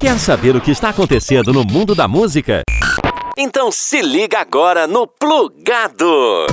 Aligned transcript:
Quer 0.00 0.18
saber 0.18 0.56
o 0.56 0.62
que 0.62 0.70
está 0.70 0.88
acontecendo 0.88 1.52
no 1.52 1.62
mundo 1.62 1.94
da 1.94 2.08
música? 2.08 2.62
Então 3.36 3.70
se 3.70 4.00
liga 4.00 4.38
agora 4.40 4.86
no 4.86 5.06
Plugado! 5.06 6.46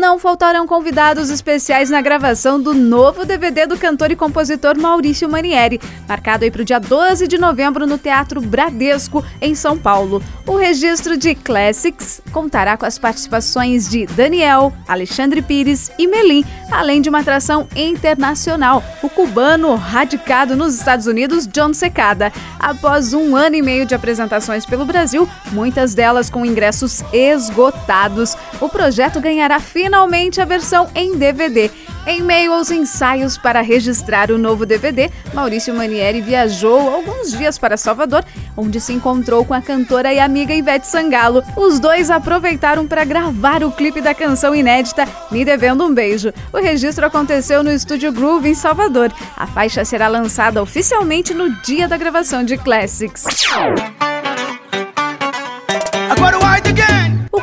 Não 0.00 0.18
faltarão 0.18 0.66
convidados 0.66 1.30
especiais 1.30 1.88
na 1.88 2.00
gravação 2.00 2.60
do 2.60 2.74
novo 2.74 3.24
DVD 3.24 3.66
do 3.66 3.78
cantor 3.78 4.10
e 4.10 4.16
compositor 4.16 4.78
Maurício 4.78 5.28
Manieri, 5.28 5.80
marcado 6.06 6.44
aí 6.44 6.50
para 6.50 6.62
o 6.62 6.64
dia 6.64 6.78
12 6.78 7.26
de 7.26 7.38
novembro 7.38 7.86
no 7.86 7.96
Teatro 7.96 8.40
Bradesco, 8.40 9.24
em 9.40 9.54
São 9.54 9.76
Paulo. 9.76 10.22
O 10.46 10.54
registro 10.54 11.16
de 11.16 11.34
Classics 11.34 12.20
contará 12.30 12.76
com 12.76 12.84
as 12.84 12.98
participações 12.98 13.88
de 13.88 14.06
Daniel, 14.06 14.72
Alexandre 14.86 15.40
Pires 15.40 15.90
e 15.98 16.06
Melim, 16.06 16.44
além 16.70 17.00
de 17.00 17.08
uma 17.08 17.20
atração 17.20 17.66
internacional, 17.74 18.84
o 19.02 19.08
cubano 19.08 19.74
radicado 19.74 20.54
nos 20.54 20.74
Estados 20.74 21.06
Unidos, 21.06 21.46
John 21.46 21.72
Secada. 21.72 22.32
Após 22.60 23.14
um 23.14 23.34
ano 23.34 23.56
e 23.56 23.62
meio 23.62 23.86
de 23.86 23.94
apresentações 23.94 24.66
pelo 24.66 24.84
Brasil, 24.84 25.28
muitas 25.52 25.94
delas 25.94 26.28
com 26.28 26.44
ingressos 26.44 27.02
esgotados, 27.12 28.36
o 28.60 28.68
projeto 28.68 29.20
ganhará 29.20 29.58
finalmente 29.58 29.85
a 30.40 30.44
versão 30.44 30.88
em 30.94 31.16
DVD. 31.16 31.70
Em 32.06 32.22
meio 32.22 32.52
aos 32.52 32.70
ensaios 32.70 33.36
para 33.36 33.60
registrar 33.60 34.30
o 34.30 34.38
novo 34.38 34.64
DVD, 34.64 35.10
Maurício 35.34 35.74
Manieri 35.74 36.20
viajou 36.20 36.94
alguns 36.94 37.32
dias 37.32 37.58
para 37.58 37.76
Salvador, 37.76 38.24
onde 38.56 38.80
se 38.80 38.92
encontrou 38.92 39.44
com 39.44 39.52
a 39.52 39.60
cantora 39.60 40.12
e 40.12 40.20
amiga 40.20 40.54
Ivete 40.54 40.86
Sangalo. 40.86 41.42
Os 41.56 41.80
dois 41.80 42.10
aproveitaram 42.10 42.86
para 42.86 43.04
gravar 43.04 43.64
o 43.64 43.72
clipe 43.72 44.00
da 44.00 44.14
canção 44.14 44.54
inédita 44.54 45.04
Me 45.32 45.44
Devendo 45.44 45.84
um 45.84 45.92
Beijo. 45.92 46.32
O 46.52 46.58
registro 46.58 47.06
aconteceu 47.06 47.64
no 47.64 47.72
estúdio 47.72 48.12
Groove 48.12 48.50
em 48.50 48.54
Salvador. 48.54 49.12
A 49.36 49.46
faixa 49.46 49.84
será 49.84 50.06
lançada 50.06 50.62
oficialmente 50.62 51.34
no 51.34 51.50
dia 51.62 51.88
da 51.88 51.96
gravação 51.96 52.44
de 52.44 52.56
Classics. 52.56 53.24
Agora 56.08 56.38
o 56.38 56.46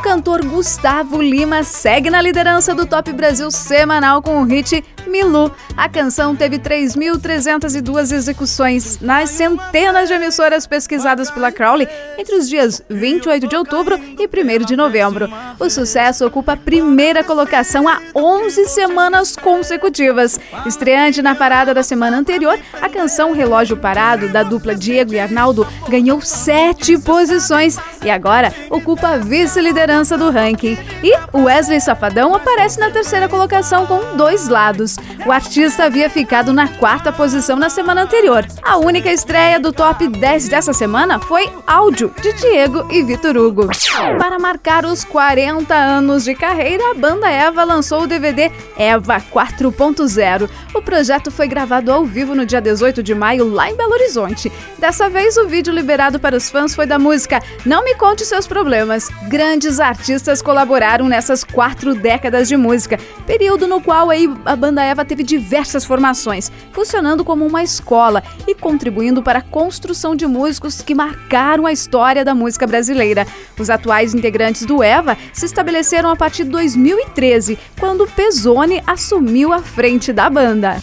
cantor 0.03 0.43
Gustavo 0.43 1.21
Lima 1.21 1.63
segue 1.63 2.09
na 2.09 2.21
liderança 2.21 2.75
do 2.75 2.85
Top 2.85 3.09
Brasil 3.13 3.49
semanal 3.49 4.21
com 4.21 4.41
o 4.41 4.43
hit 4.43 4.83
Milu. 5.07 5.49
A 5.77 5.87
canção 5.87 6.35
teve 6.35 6.59
3.302 6.59 8.11
execuções 8.13 8.99
nas 8.99 9.29
centenas 9.29 10.09
de 10.09 10.13
emissoras 10.13 10.67
pesquisadas 10.67 11.31
pela 11.31 11.53
Crowley 11.53 11.87
entre 12.17 12.35
os 12.35 12.49
dias 12.49 12.81
28 12.89 13.47
de 13.47 13.55
outubro 13.55 13.97
e 13.97 14.27
1 14.27 14.65
de 14.65 14.75
novembro. 14.75 15.29
O 15.57 15.69
sucesso 15.69 16.25
ocupa 16.25 16.51
a 16.51 16.57
primeira 16.57 17.23
colocação 17.23 17.87
há 17.87 18.01
11 18.13 18.67
semanas 18.67 19.37
consecutivas. 19.37 20.37
Estreante 20.65 21.21
na 21.21 21.33
parada 21.33 21.73
da 21.73 21.81
semana 21.81 22.17
anterior, 22.17 22.59
a 22.81 22.89
canção 22.89 23.31
Relógio 23.31 23.77
Parado, 23.77 24.27
da 24.27 24.43
dupla 24.43 24.75
Diego 24.75 25.13
e 25.13 25.19
Arnaldo, 25.19 25.65
ganhou 25.87 26.19
sete 26.19 26.97
posições 26.97 27.77
e 28.03 28.09
agora 28.09 28.53
ocupa 28.69 29.07
a 29.07 29.17
vice-liderança 29.17 29.92
do 29.93 30.31
ranking. 30.31 30.75
E 31.03 31.13
Wesley 31.37 31.79
Safadão 31.79 32.33
aparece 32.33 32.79
na 32.79 32.89
terceira 32.89 33.29
colocação 33.29 33.85
com 33.85 34.17
dois 34.17 34.47
lados. 34.47 34.97
O 35.23 35.31
artista 35.31 35.85
havia 35.85 36.09
ficado 36.09 36.51
na 36.51 36.67
quarta 36.67 37.11
posição 37.11 37.55
na 37.55 37.69
semana 37.69 38.01
anterior. 38.01 38.43
A 38.63 38.77
única 38.77 39.11
estreia 39.11 39.59
do 39.59 39.71
top 39.71 40.07
10 40.07 40.49
dessa 40.49 40.73
semana 40.73 41.19
foi 41.19 41.47
Áudio, 41.67 42.11
de 42.21 42.33
Diego 42.33 42.91
e 42.91 43.03
Vitor 43.03 43.37
Hugo. 43.37 43.69
Para 44.17 44.39
marcar 44.39 44.83
os 44.83 45.03
40 45.03 45.75
anos 45.75 46.23
de 46.23 46.33
carreira, 46.33 46.89
a 46.89 46.95
banda 46.95 47.29
Eva 47.29 47.63
lançou 47.63 48.01
o 48.01 48.07
DVD 48.07 48.51
Eva 48.75 49.21
4.0. 49.31 50.49
O 50.73 50.81
projeto 50.81 51.29
foi 51.29 51.47
gravado 51.47 51.91
ao 51.91 52.03
vivo 52.03 52.33
no 52.33 52.47
dia 52.47 52.59
18 52.59 53.03
de 53.03 53.13
maio, 53.13 53.47
lá 53.47 53.69
em 53.69 53.75
Belo 53.75 53.93
Horizonte. 53.93 54.51
Dessa 54.79 55.07
vez, 55.07 55.37
o 55.37 55.47
vídeo 55.47 55.71
liberado 55.71 56.19
para 56.19 56.35
os 56.35 56.49
fãs 56.49 56.73
foi 56.73 56.87
da 56.87 56.97
música 56.97 57.41
Não 57.63 57.83
Me 57.83 57.93
Conte 57.93 58.25
Seus 58.25 58.47
Problemas. 58.47 59.09
Grandes 59.27 59.79
artistas 59.83 60.41
colaboraram 60.41 61.07
nessas 61.07 61.43
quatro 61.43 61.93
décadas 61.93 62.47
de 62.47 62.57
música, 62.57 62.97
período 63.27 63.67
no 63.67 63.81
qual 63.81 64.09
aí 64.09 64.27
a 64.45 64.55
banda 64.55 64.83
Eva 64.83 65.05
teve 65.05 65.23
diversas 65.23 65.85
formações, 65.85 66.51
funcionando 66.71 67.23
como 67.23 67.45
uma 67.45 67.61
escola 67.61 68.23
e 68.47 68.55
contribuindo 68.55 69.21
para 69.21 69.39
a 69.39 69.43
construção 69.43 70.15
de 70.15 70.25
músicos 70.25 70.81
que 70.81 70.95
marcaram 70.95 71.65
a 71.65 71.71
história 71.71 72.25
da 72.25 72.33
música 72.33 72.65
brasileira. 72.65 73.27
Os 73.59 73.69
atuais 73.69 74.13
integrantes 74.15 74.65
do 74.65 74.81
Eva 74.81 75.17
se 75.31 75.45
estabeleceram 75.45 76.09
a 76.09 76.15
partir 76.15 76.45
de 76.45 76.49
2013, 76.51 77.59
quando 77.79 78.07
Pezzoni 78.07 78.81
assumiu 78.87 79.53
a 79.53 79.59
frente 79.59 80.11
da 80.11 80.29
banda. 80.29 80.77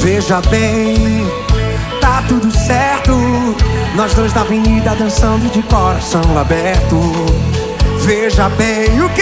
Veja 0.00 0.40
bem, 0.42 0.96
tá 2.00 2.22
tudo 2.28 2.50
certo. 2.50 3.12
Nós 3.96 4.12
dois 4.14 4.34
na 4.34 4.42
avenida 4.42 4.94
dançando 4.94 5.50
de 5.50 5.62
coração 5.62 6.38
aberto. 6.38 7.55
Veja 8.06 8.48
bem 8.50 9.02
o 9.02 9.08
que 9.10 9.20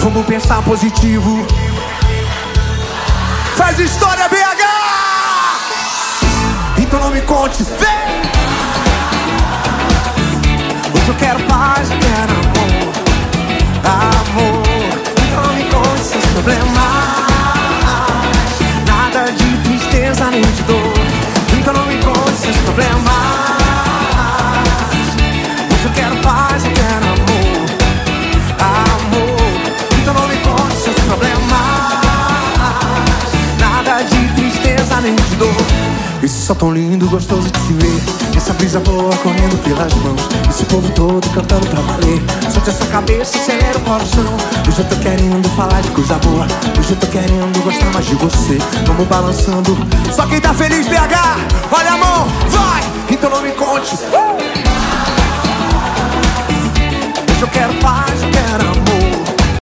Vamos 0.00 0.26
pensar 0.26 0.62
positivo. 0.62 1.46
Faz 3.56 3.78
história, 3.78 4.28
BH! 4.28 4.64
Então 6.82 7.00
não 7.00 7.10
me 7.10 7.22
conte, 7.22 7.62
vem! 7.62 8.20
Hoje 10.94 11.08
eu 11.08 11.14
quero 11.14 11.42
paz, 11.44 11.88
quero 11.88 12.35
Esse 36.22 36.46
sol 36.46 36.56
tão 36.56 36.72
lindo, 36.72 37.08
gostoso 37.08 37.48
de 37.48 37.58
se 37.60 37.72
ver. 37.74 38.36
Essa 38.36 38.52
brisa 38.54 38.80
boa 38.80 39.14
correndo 39.18 39.56
pelas 39.62 39.94
mãos. 39.94 40.20
Esse 40.50 40.64
povo 40.64 40.90
todo 40.92 41.28
cantando 41.30 41.64
pra 41.68 41.80
valer. 41.80 42.20
Solte 42.52 42.70
essa 42.70 42.86
cabeça, 42.86 43.38
acelera 43.38 43.78
o 43.78 43.80
coração. 43.82 44.36
Hoje 44.66 44.78
eu 44.80 44.84
tô 44.86 44.96
querendo 44.96 45.48
falar 45.50 45.80
de 45.82 45.90
coisa 45.90 46.14
boa. 46.14 46.46
Hoje 46.76 46.90
eu 46.90 46.96
tô 46.96 47.06
querendo 47.06 47.62
gostar 47.62 47.92
mais 47.92 48.06
de 48.06 48.16
você. 48.16 48.58
Vamos 48.86 49.06
balançando. 49.06 49.78
Só 50.12 50.26
quem 50.26 50.40
tá 50.40 50.52
feliz, 50.52 50.88
BH 50.88 51.56
Olha 51.70 51.92
a 51.92 51.96
mão, 51.96 52.26
vai! 52.48 52.82
Então 53.08 53.30
não 53.30 53.42
me 53.42 53.52
conte 53.52 53.96